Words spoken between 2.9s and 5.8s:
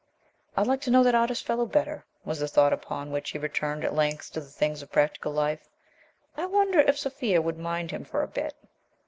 which he returned at length to the things of practical life.